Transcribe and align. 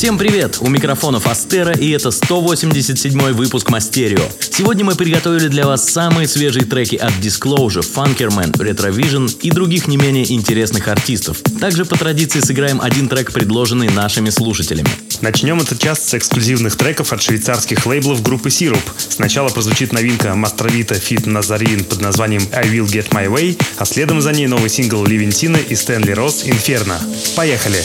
Всем 0.00 0.16
привет! 0.16 0.56
У 0.62 0.68
микрофонов 0.70 1.26
Астера 1.26 1.74
и 1.74 1.90
это 1.90 2.10
187 2.10 3.32
выпуск 3.32 3.68
Мастерио. 3.68 4.22
Сегодня 4.40 4.82
мы 4.82 4.94
приготовили 4.94 5.48
для 5.48 5.66
вас 5.66 5.86
самые 5.90 6.26
свежие 6.26 6.64
треки 6.64 6.96
от 6.96 7.12
Disclosure, 7.20 7.84
Funkerman, 7.84 8.52
Retrovision 8.52 9.30
и 9.42 9.50
других 9.50 9.88
не 9.88 9.98
менее 9.98 10.32
интересных 10.32 10.88
артистов. 10.88 11.42
Также 11.60 11.84
по 11.84 11.98
традиции 11.98 12.40
сыграем 12.40 12.80
один 12.80 13.10
трек, 13.10 13.30
предложенный 13.30 13.90
нашими 13.90 14.30
слушателями. 14.30 14.88
Начнем 15.20 15.60
этот 15.60 15.78
час 15.78 16.08
с 16.08 16.14
эксклюзивных 16.14 16.76
треков 16.76 17.12
от 17.12 17.22
швейцарских 17.22 17.84
лейблов 17.84 18.22
группы 18.22 18.48
Syrup. 18.48 18.80
Сначала 18.96 19.48
прозвучит 19.50 19.92
новинка 19.92 20.34
Мастровита 20.34 20.94
Fit 20.94 21.28
Назарин 21.28 21.84
под 21.84 22.00
названием 22.00 22.42
I 22.52 22.68
Will 22.68 22.86
Get 22.86 23.10
My 23.10 23.26
Way, 23.26 23.60
а 23.76 23.84
следом 23.84 24.22
за 24.22 24.32
ней 24.32 24.46
новый 24.46 24.70
сингл 24.70 25.04
Ливентина 25.04 25.58
и 25.58 25.74
Стэнли 25.74 26.12
Росс 26.12 26.44
Inferno. 26.44 26.96
Поехали! 27.36 27.84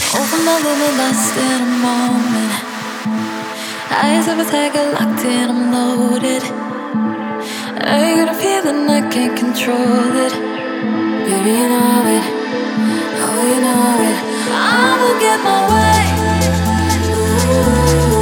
I 14.58 14.96
will 15.00 15.20
get 15.20 15.38
my 15.44 15.68
way. 15.70 16.15
Ooh, 17.58 18.15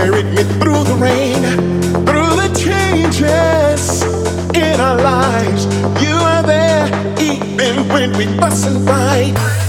carried 0.00 0.32
me 0.34 0.42
through 0.58 0.82
the 0.84 0.96
rain, 0.98 1.42
through 2.06 2.32
the 2.42 2.50
changes 2.56 4.02
in 4.54 4.80
our 4.80 4.96
lives. 4.96 5.66
You 6.02 6.14
are 6.14 6.42
there 6.42 6.86
even 7.20 7.86
when 7.88 8.16
we 8.16 8.24
fuss 8.38 8.64
and 8.66 8.86
fight. 8.88 9.59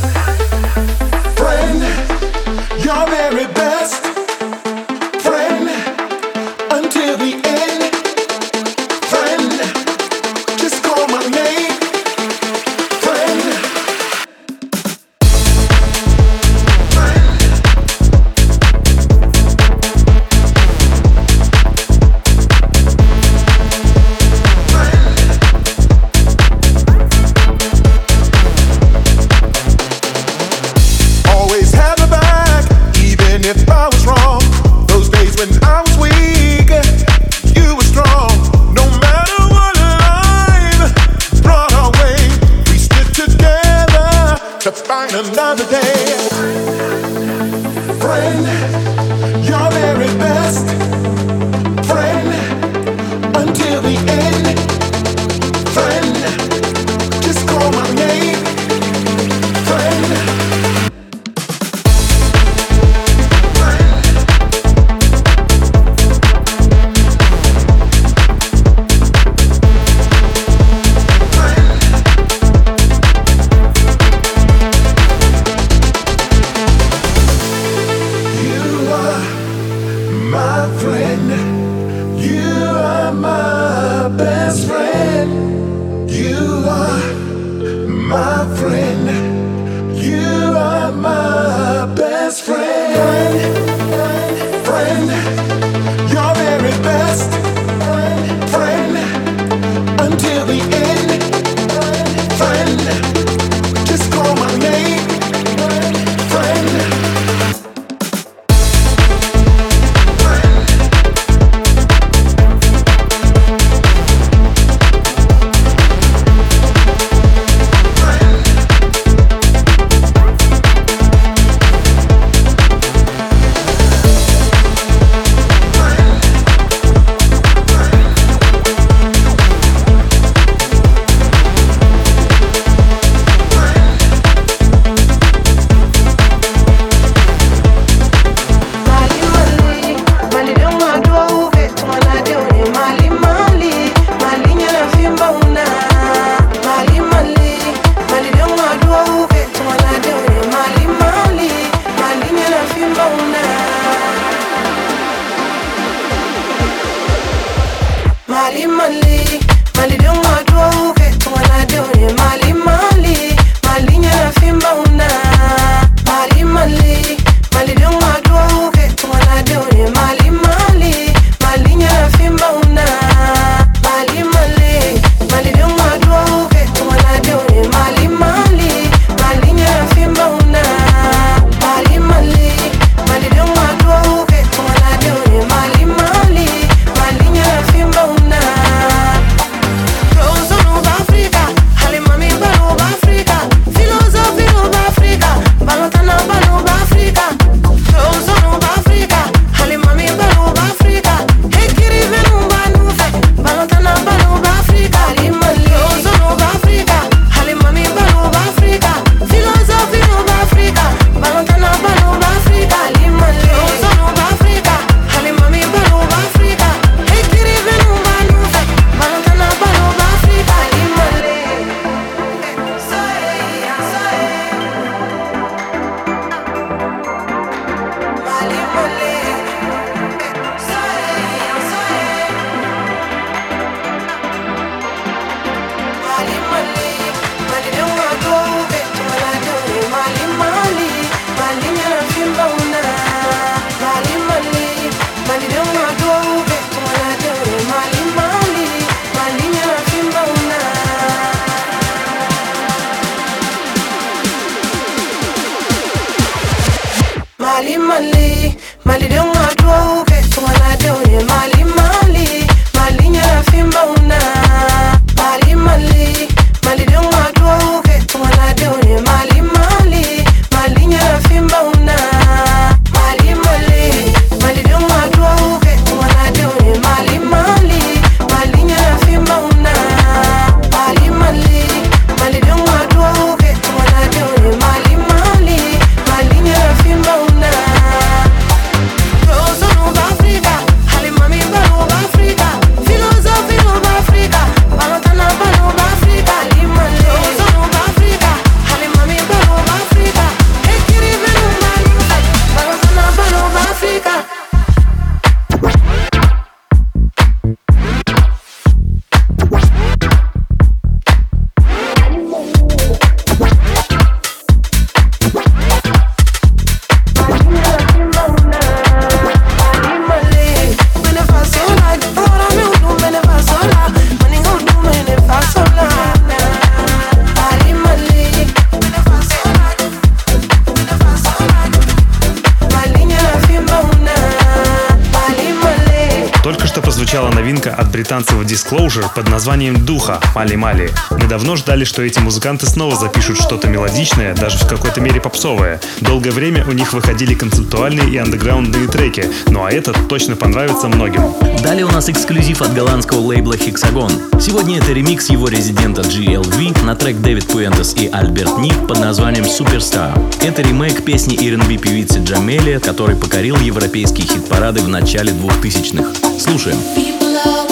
прозвучала 337.21 337.31
новинка 337.31 337.73
от 337.73 337.91
британцев 337.91 338.35
Disclosure 338.41 339.05
под 339.13 339.29
названием 339.29 339.85
«Духа» 339.85 340.19
Мали 340.35 340.55
Мали. 340.55 340.91
Мы 341.11 341.27
давно 341.27 341.55
ждали, 341.55 341.83
что 341.83 342.01
эти 342.01 342.19
музыканты 342.19 342.65
снова 342.65 342.95
запишут 342.95 343.37
что-то 343.37 343.67
мелодичное, 343.67 344.33
даже 344.33 344.57
в 344.57 344.67
какой-то 344.67 345.01
мере 345.01 345.21
попсовое. 345.21 345.79
Долгое 346.01 346.31
время 346.31 346.65
у 346.67 346.71
них 346.71 346.93
выходили 346.93 347.35
концептуальные 347.35 348.09
и 348.09 348.17
андеграундные 348.17 348.87
треки, 348.87 349.25
ну 349.47 349.65
а 349.65 349.71
этот 349.71 350.07
точно 350.07 350.35
понравится 350.35 350.87
многим. 350.87 351.33
Далее 351.63 351.85
у 351.85 351.91
нас 351.91 352.09
эксклюзив 352.09 352.61
от 352.61 352.73
голландского 352.73 353.19
лейбла 353.19 353.53
Hexagon. 353.53 354.41
Сегодня 354.41 354.79
это 354.79 354.91
ремикс 354.93 355.29
его 355.29 355.47
резидента 355.47 356.01
GLV 356.01 356.83
на 356.83 356.95
трек 356.95 357.17
Дэвид 357.17 357.47
Пуэнтес 357.47 357.95
и 357.95 358.07
Альберт 358.07 358.57
Ник 358.57 358.87
под 358.87 358.99
названием 358.99 359.45
«Суперстар». 359.45 360.19
Это 360.41 360.63
ремейк 360.63 361.03
песни 361.03 361.35
R&B 361.35 361.77
певицы 361.77 362.19
Джамели, 362.19 362.79
который 362.79 363.15
покорил 363.15 363.57
европейские 363.57 364.25
хит-парады 364.25 364.81
в 364.81 364.87
начале 364.87 365.31
2000-х. 365.31 366.39
Слушаем. 366.39 367.10
love. 367.45 367.70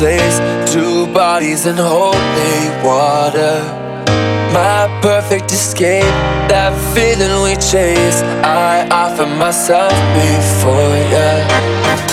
place. 0.00 0.40
Two 0.72 1.06
bodies 1.12 1.66
in 1.66 1.76
holy 1.76 2.56
water. 2.82 3.56
My 4.50 4.88
perfect 5.02 5.52
escape, 5.52 6.16
that 6.48 6.72
feeling 6.94 7.34
we 7.44 7.52
chase. 7.60 8.18
I 8.42 8.88
offer 8.90 9.26
myself 9.26 9.92
before 10.16 10.96
ya. 11.12 11.28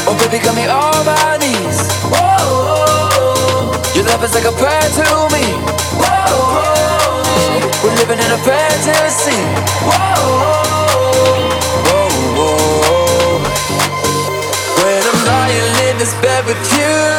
Oh, 0.04 0.16
baby, 0.20 0.44
got 0.44 0.54
me 0.60 0.68
on 0.68 1.00
my 1.08 1.40
knees. 1.40 1.80
Whoa, 2.12 3.72
your 3.96 4.04
love 4.12 4.22
is 4.28 4.34
like 4.36 4.48
a 4.54 4.56
prayer 4.62 4.88
to 5.00 5.08
me. 5.32 5.46
Whoa, 6.04 7.24
we're 7.82 7.96
living 8.02 8.20
in 8.20 8.32
a 8.36 8.42
fantasy. 8.44 9.40
Whoa. 9.88 10.58
this 15.98 16.14
bed 16.22 16.46
with 16.46 16.62
you 16.78 17.17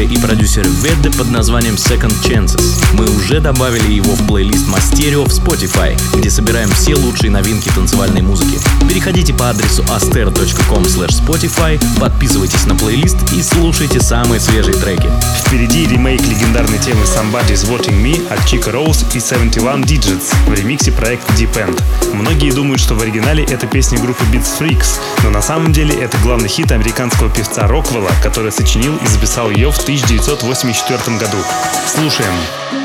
диджея 0.00 0.08
и 0.08 0.18
продюсера 0.18 0.68
Ведды 0.82 1.10
под 1.10 1.30
названием 1.30 1.74
Second 1.74 2.14
Chances. 2.22 2.82
Мы 2.92 3.04
уже 3.16 3.40
добавили 3.40 3.92
его 3.92 4.14
в 4.14 4.26
плейлист 4.26 4.68
Мастерио 4.68 5.24
в 5.24 5.28
Spotify, 5.28 6.00
где 6.16 6.30
собираем 6.30 6.70
все 6.70 6.94
лучшие 6.94 7.30
новинки 7.30 7.68
танцевальной 7.68 8.22
музыки. 8.22 8.58
Переходите 8.88 9.34
по 9.34 9.50
адресу 9.50 9.82
aster.com 9.82 10.82
spotify, 10.82 11.80
подписывайтесь 11.98 12.66
на 12.66 12.74
плейлист 12.74 13.32
и 13.32 13.42
слушайте 13.42 14.00
самые 14.00 14.40
свежие 14.40 14.74
треки. 14.74 15.10
Впереди 15.46 15.86
ремейк 15.86 16.20
легендарной 16.22 16.78
темы 16.78 17.02
Somebody's 17.04 17.68
Watching 17.68 18.02
Me 18.02 18.26
от 18.32 18.40
Chica 18.40 18.72
Rose 18.72 19.04
и 19.14 19.20
71 19.20 19.84
Digits 19.84 20.34
в 20.46 20.54
ремиксе 20.54 20.92
проекта 20.92 21.32
Deep 21.34 21.52
End. 21.54 21.82
Многие 22.14 22.50
думают, 22.52 22.80
что 22.80 22.94
в 22.94 23.02
оригинале 23.02 23.44
это 23.44 23.66
песня 23.66 23.98
группы 23.98 24.24
Beats 24.32 24.58
Freaks, 24.58 24.98
но 25.24 25.30
на 25.30 25.42
самом 25.42 25.72
деле 25.72 25.94
это 25.94 26.16
главный 26.18 26.48
хит 26.48 26.72
американского 26.72 27.30
певца 27.30 27.66
Роквелла, 27.66 28.10
который 28.22 28.52
сочинил 28.52 28.96
и 28.96 29.06
записал 29.06 29.50
ее 29.50 29.70
в 29.70 29.78
1984 29.90 31.18
году. 31.18 31.38
Слушаем. 31.84 32.79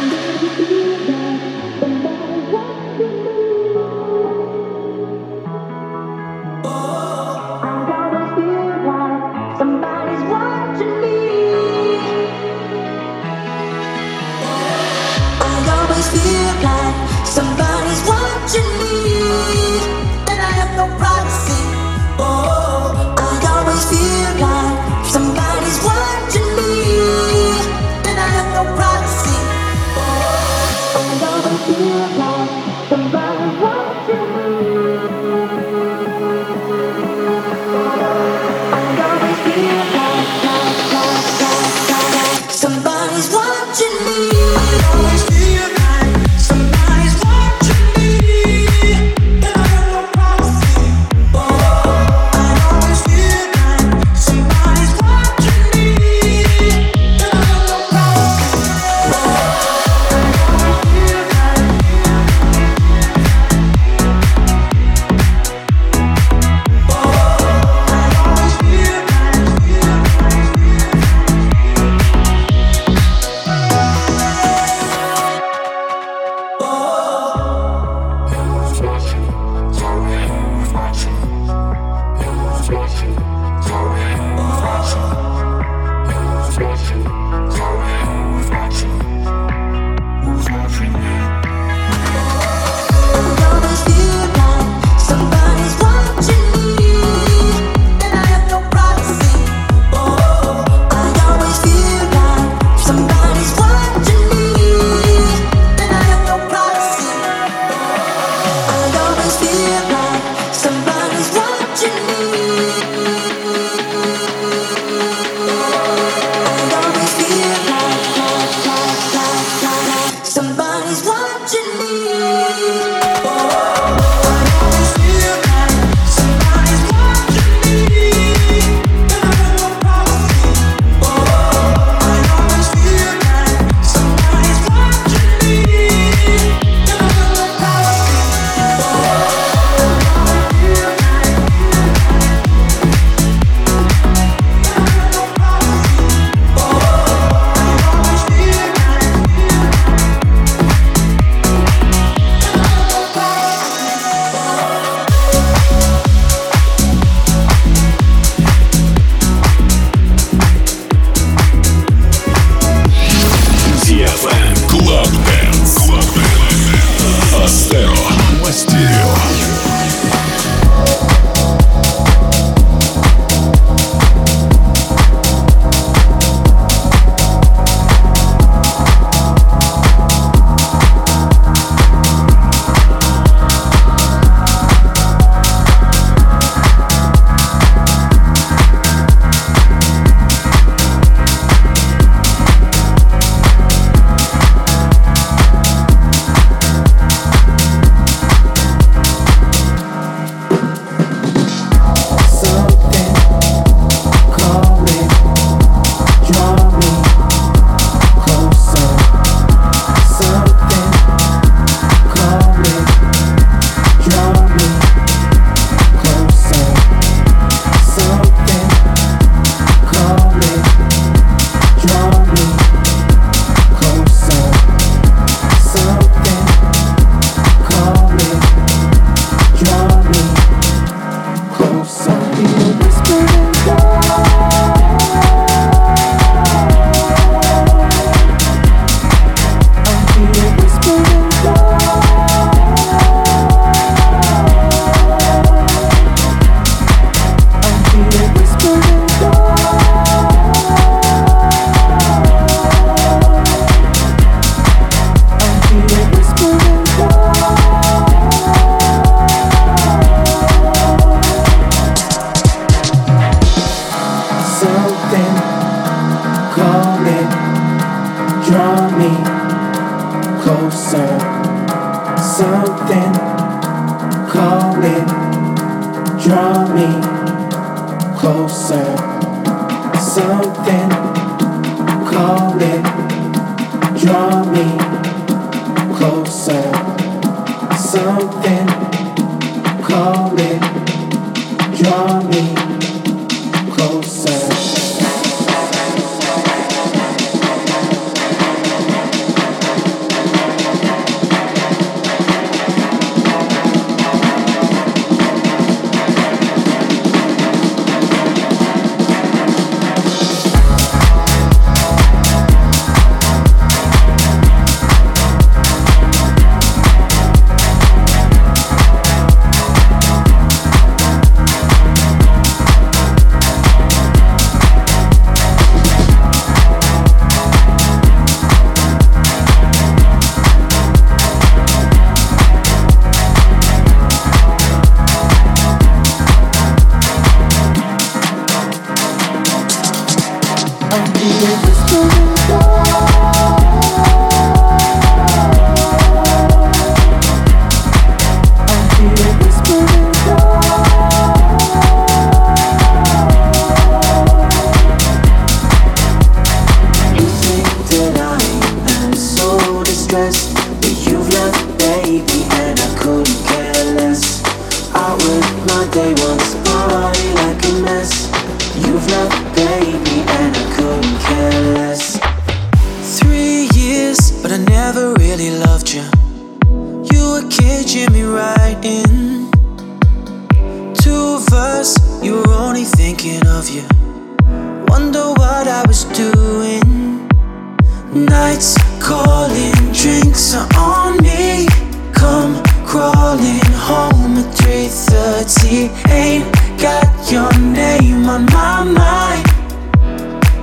On 398.35 398.45
my 398.47 398.83
mind. 398.83 399.45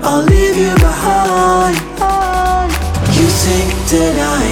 I'll 0.04 0.24
leave 0.24 0.56
you 0.64 0.74
behind. 0.74 1.76
You 3.16 3.28
think 3.44 3.72
that 3.92 4.16
I 4.20 4.44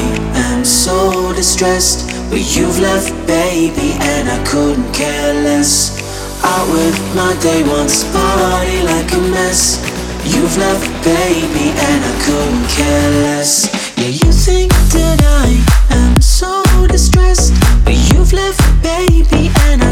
am 0.48 0.64
so 0.64 1.32
distressed, 1.34 2.08
but 2.30 2.40
you've 2.56 2.78
left, 2.80 3.12
baby, 3.26 3.90
and 4.00 4.24
I 4.36 4.38
couldn't 4.50 4.90
care 4.94 5.34
less. 5.48 6.00
Out 6.42 6.68
with 6.72 6.96
my 7.14 7.36
day 7.42 7.62
ones, 7.76 8.04
party 8.12 8.78
like 8.90 9.12
a 9.12 9.22
mess. 9.36 9.62
You've 10.24 10.56
left, 10.56 10.88
baby, 11.04 11.66
and 11.88 12.00
I 12.12 12.14
couldn't 12.24 12.66
care 12.78 13.10
less. 13.26 13.68
Yeah, 13.98 14.12
you 14.22 14.32
think 14.32 14.72
that 14.96 15.20
I 15.44 15.48
am 15.90 16.22
so 16.22 16.62
distressed, 16.86 17.52
but 17.84 17.96
you've 18.08 18.32
left, 18.32 18.62
baby, 18.82 19.50
and 19.68 19.82
I 19.82 19.89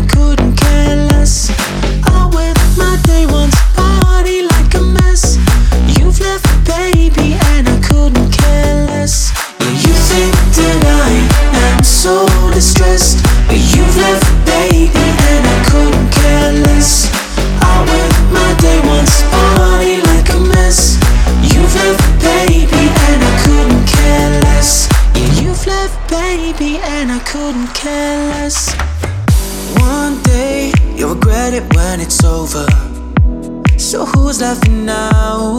Who's 34.39 34.47
laughing 34.47 34.87
now? 34.87 35.59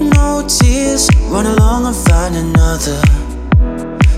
No 0.00 0.46
tears, 0.48 1.10
run 1.28 1.44
along 1.44 1.84
and 1.84 1.94
find 1.94 2.34
another 2.34 3.02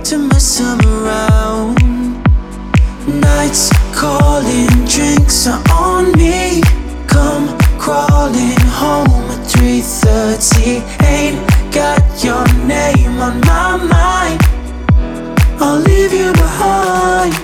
to 0.05 0.19
mess 0.19 0.59
them 0.59 0.79
around. 0.87 1.75
Nights 3.21 3.71
calling, 3.93 4.69
drinks 4.87 5.49
are 5.49 5.61
on 5.73 6.13
me. 6.13 6.63
Come 7.09 7.59
crawling 7.81 8.61
home 8.79 9.27
at 9.35 9.45
3:30. 9.51 10.85
Ain't 11.05 11.41
got 11.73 12.03
your 12.23 12.47
name 12.65 13.21
on 13.21 13.41
my 13.41 13.77
mind. 13.77 14.41
I'll 15.59 15.81
leave 15.81 16.13
you 16.13 16.33
behind. 16.33 17.35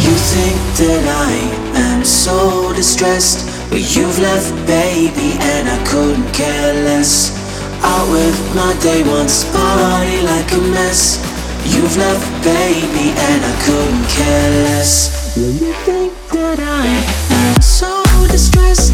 You 0.00 0.14
think 0.32 0.58
that 0.80 1.04
I 1.28 1.32
am 1.76 2.04
so 2.04 2.72
distressed, 2.72 3.47
but 3.70 3.96
you've 3.96 4.18
left, 4.18 4.50
baby, 4.66 5.36
and 5.40 5.68
I 5.68 5.78
couldn't 5.84 6.32
care 6.32 6.74
less. 6.84 7.36
Out 7.82 8.10
with 8.10 8.38
my 8.54 8.74
day 8.80 9.02
ones, 9.02 9.44
party 9.52 10.20
like 10.22 10.50
a 10.52 10.62
mess. 10.72 11.20
You've 11.66 11.96
left, 11.96 12.26
baby, 12.44 13.12
and 13.28 13.40
I 13.44 13.54
couldn't 13.64 14.06
care 14.08 14.50
less. 14.64 15.36
You 15.36 15.72
think 15.84 16.12
that 16.32 16.58
I 16.58 16.86
am 17.34 17.62
so 17.62 18.02
distressed, 18.28 18.87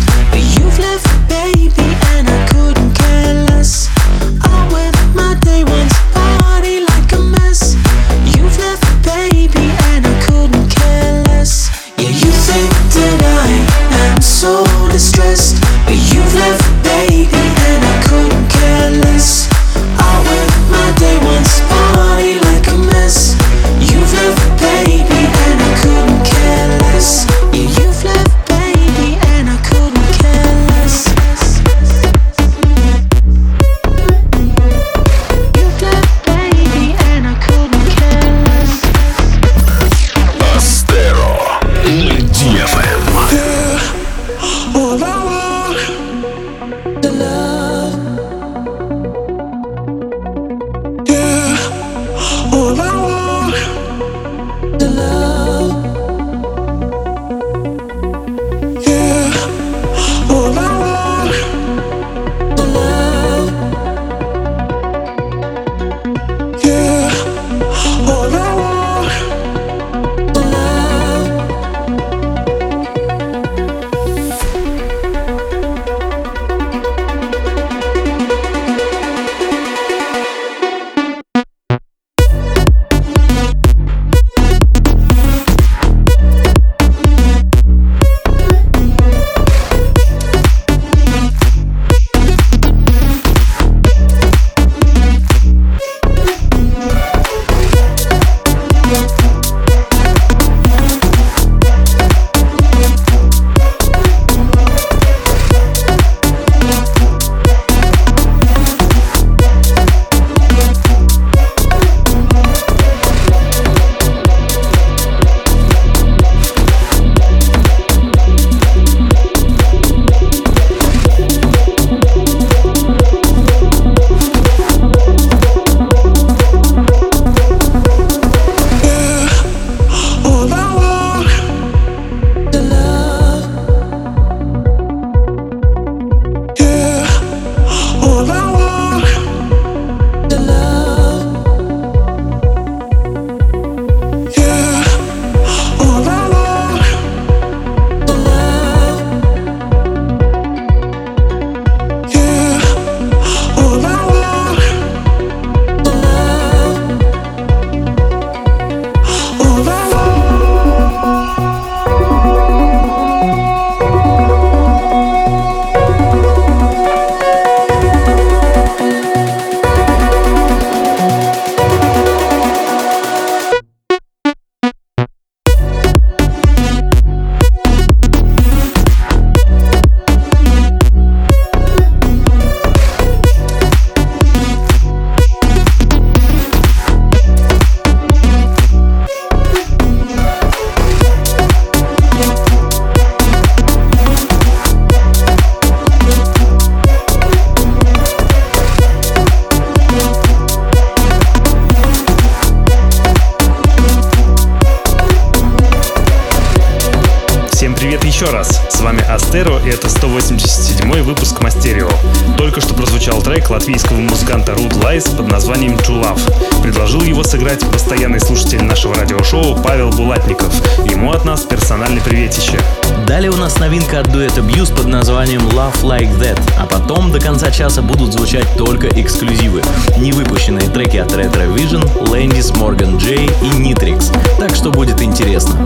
Retrovision, 231.24 231.82
Landis, 232.10 232.52
Morgan 232.58 232.98
J 232.98 233.14
и 233.40 233.48
Nitrix. 233.58 234.12
Так 234.38 234.54
что 234.54 234.70
будет 234.70 235.00
интересно. 235.00 235.56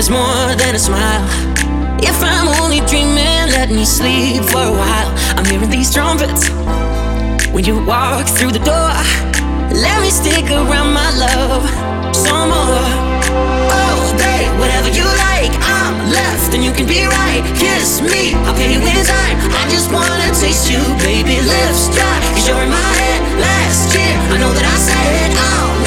is 0.00 0.08
more 0.08 0.56
than 0.56 0.74
a 0.74 0.78
smile. 0.78 1.22
If 2.00 2.16
I'm 2.24 2.48
only 2.62 2.80
dreaming, 2.88 3.44
let 3.52 3.68
me 3.68 3.84
sleep 3.84 4.42
for 4.48 4.64
a 4.72 4.72
while. 4.72 5.10
I'm 5.36 5.44
hearing 5.44 5.68
these 5.68 5.92
trumpets 5.92 6.48
when 7.52 7.64
you 7.68 7.84
walk 7.84 8.26
through 8.26 8.52
the 8.52 8.64
door. 8.64 8.96
Let 9.84 9.96
me 10.00 10.08
stick 10.08 10.48
around, 10.48 10.94
my 10.96 11.10
love, 11.20 11.68
some 12.16 12.48
more. 12.48 12.88
Oh, 13.76 14.00
day, 14.16 14.48
whatever 14.56 14.88
you 14.88 15.04
like, 15.28 15.52
I'm 15.68 15.94
left 16.08 16.54
and 16.54 16.64
you 16.64 16.72
can 16.72 16.86
be 16.86 17.04
right. 17.04 17.44
Kiss 17.60 18.00
me, 18.00 18.32
I'll 18.48 18.56
pay 18.56 18.72
you 18.72 18.80
in 18.80 19.04
time. 19.04 19.36
I 19.60 19.68
just 19.68 19.92
wanna 19.92 20.32
taste 20.40 20.72
you, 20.72 20.80
baby, 21.04 21.36
lips 21.44 21.92
dry. 21.92 22.16
Cause 22.32 22.48
you're 22.48 22.62
in 22.64 22.70
my 22.70 22.90
head 23.00 23.20
last 23.36 23.92
year. 23.94 24.16
I 24.32 24.38
know 24.40 24.52
that 24.56 24.64
I 24.64 24.76
said 24.80 25.08
it 25.28 25.36
all. 25.36 25.79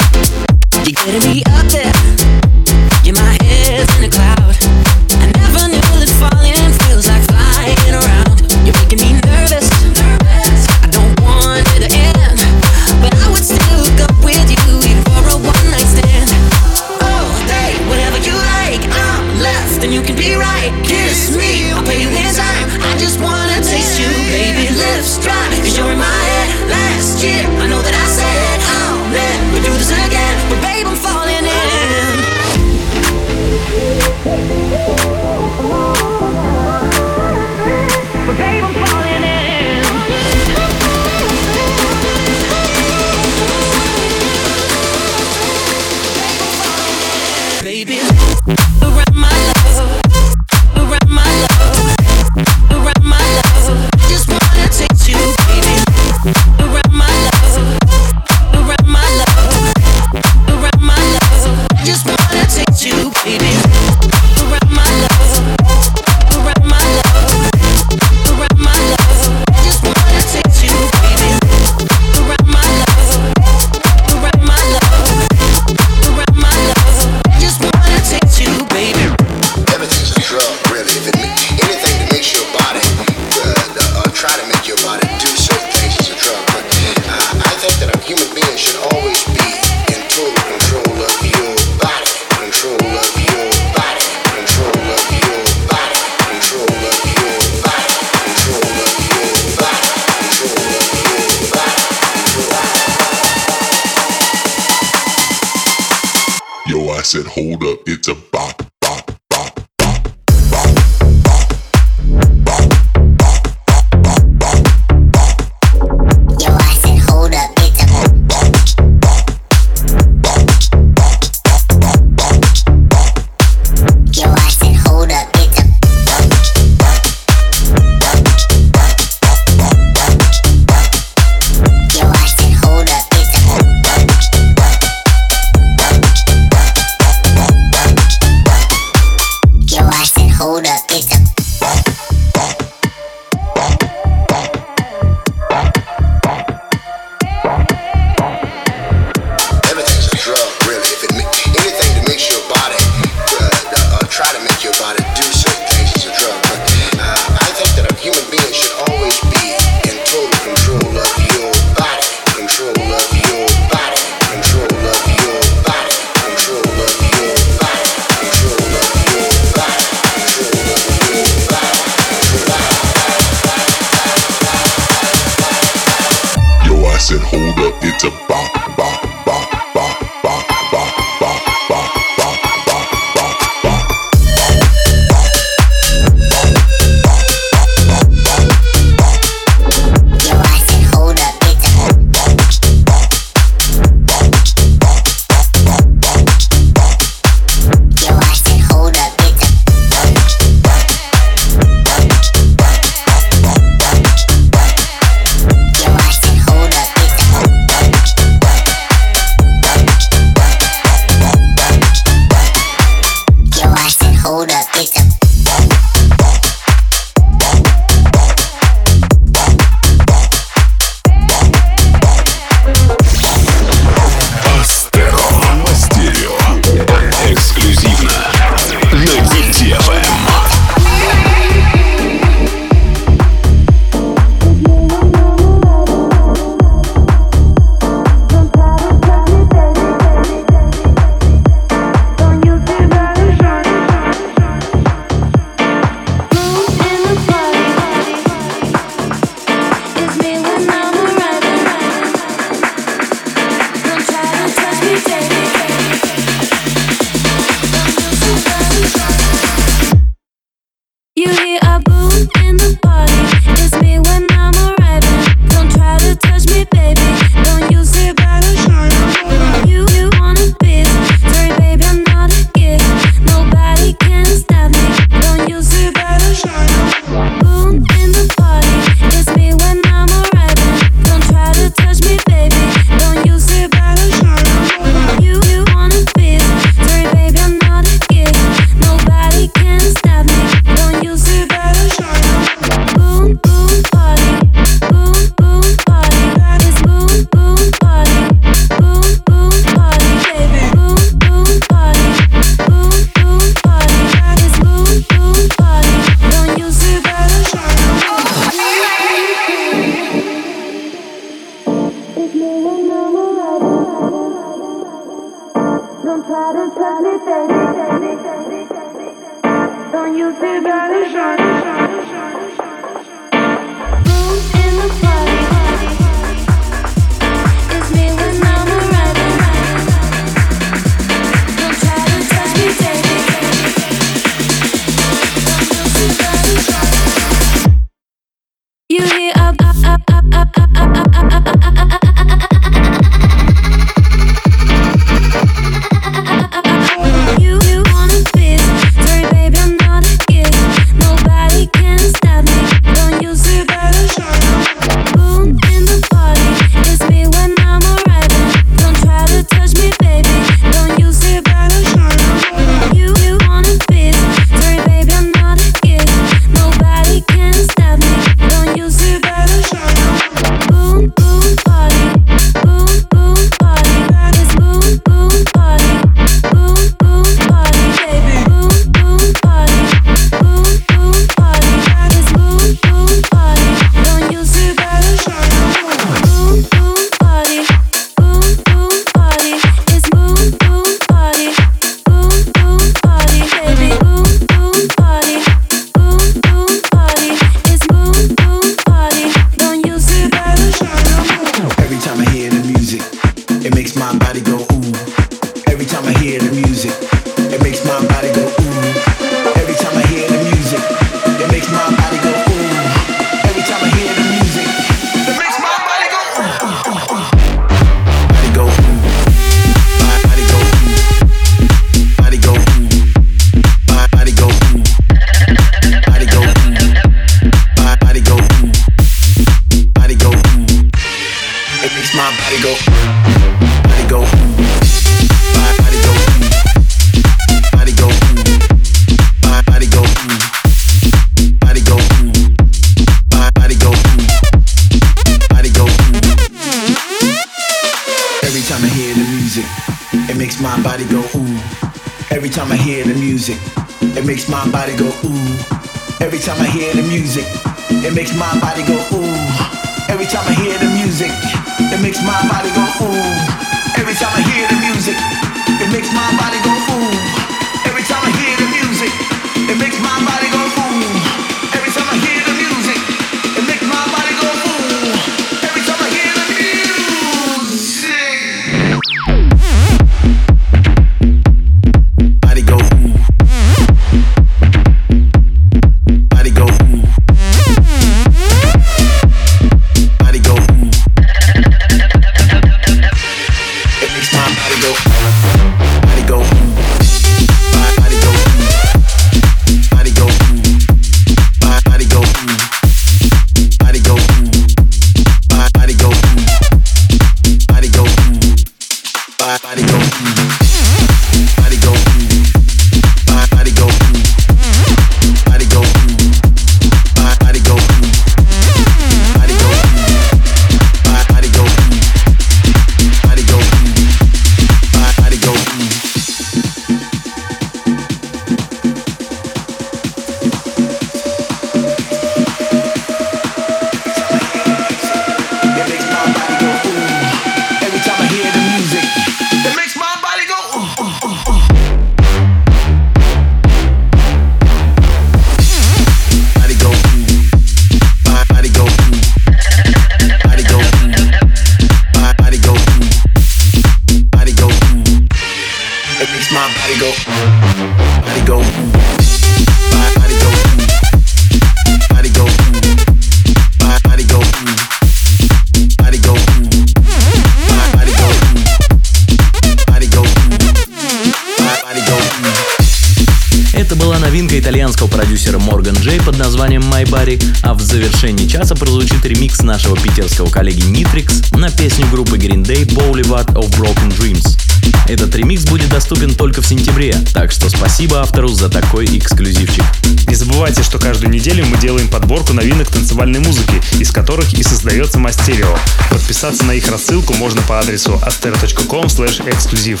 Рассылку 596.96 597.34
можно 597.34 597.60
по 597.60 597.78
адресу 597.78 598.18
aster.com 598.24 599.04
эксклюзив. 599.04 600.00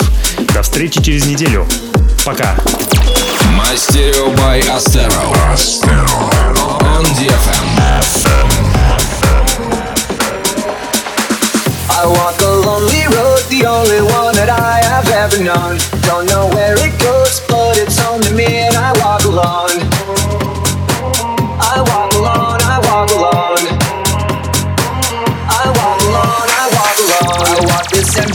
До 0.54 0.62
встречи 0.62 1.02
через 1.02 1.26
неделю. 1.26 1.66
Пока. 2.24 2.56
Мастерио 3.50 4.30
by 4.30 4.62
Astero. 4.62 5.30
Astero. 5.52 6.06
On 6.96 7.04
DFM. 7.18 7.66
I 11.90 12.06
walk 12.06 12.40
a 12.40 12.66
lonely 12.66 13.04
road, 13.14 13.42
the 13.50 13.66
only 13.66 14.00
one 14.00 14.34
that 14.34 14.48
I 14.48 14.80
have 14.88 15.10
ever 15.10 15.44
known. 15.44 15.76
Don't 16.00 16.24
know 16.30 16.48
where 16.54 16.76
it 16.76 16.98
goes, 16.98 17.42
but 17.46 17.76
it's 17.76 18.00
only 18.08 18.32
me 18.32 18.46
and 18.46 18.74
I 18.74 18.92
walk 19.04 19.22
alone. 19.26 20.05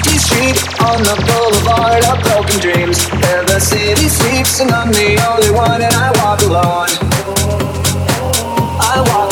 empty 0.01 0.17
streets, 0.17 0.63
on 0.81 0.97
the 1.03 1.15
boulevard 1.27 2.03
of 2.05 2.17
broken 2.23 2.59
dreams. 2.59 3.07
Where 3.21 3.45
the 3.45 3.59
city 3.59 4.07
sleeps, 4.07 4.59
and 4.59 4.71
I'm 4.71 4.91
the 4.91 5.19
only 5.29 5.51
one, 5.51 5.81
and 5.81 5.93
I 5.93 6.09
walk 6.21 6.41
alone. 6.41 6.89
I 8.81 9.03
walk 9.07 9.30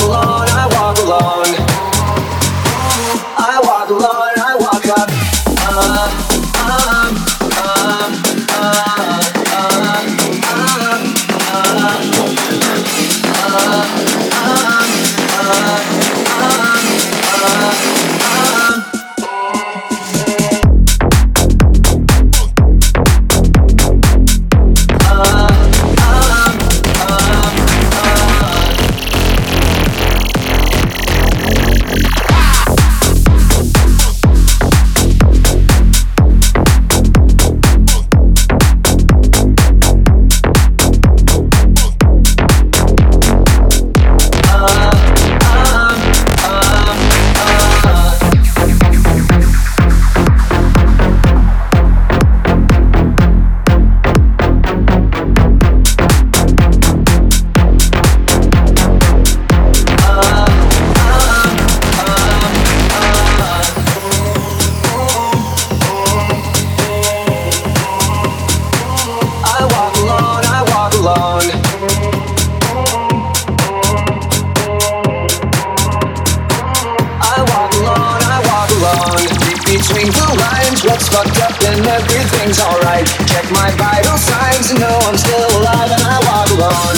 Check 83.26 83.46
my 83.52 83.70
vital 83.76 84.18
signs 84.18 84.72
and 84.72 84.80
know 84.80 84.98
I'm 85.08 85.18
still 85.18 85.44
alive 85.60 85.92
and 85.92 86.04
I 86.04 86.18
walk 86.30 86.50
alone. 86.56 86.98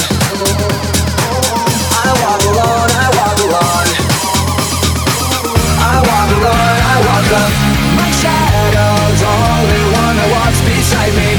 I 1.91 2.09
walk 2.23 2.41
alone, 2.51 2.89
I 2.91 3.07
walk 3.19 3.37
alone. 3.47 3.87
I 5.81 5.95
walk 6.01 6.29
alone, 6.37 6.79
I 6.93 6.97
walk. 7.07 7.21
My 7.97 8.11
shadow's 8.11 9.21
only 9.23 9.83
one 10.03 10.15
that 10.19 10.29
walks 10.35 10.59
beside 10.61 11.13
me. 11.15 11.29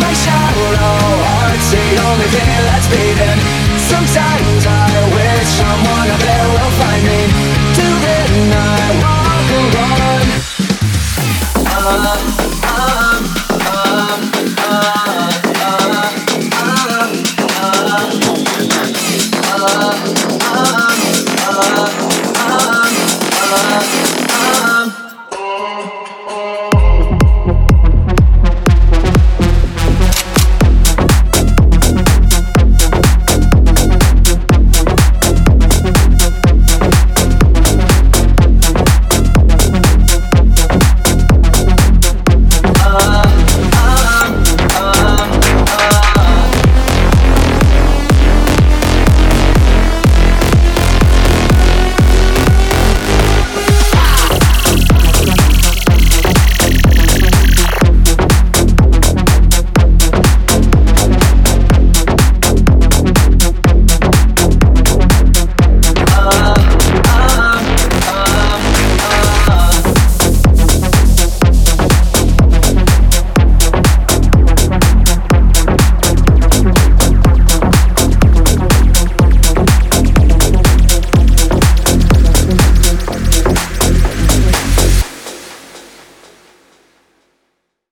My 0.00 0.12
shadow 0.12 0.96
heart's 1.28 1.68
the 1.70 1.84
only 2.08 2.28
thing 2.32 2.48
that's 2.68 2.88
beating. 2.88 3.40
Sometimes 3.76 4.33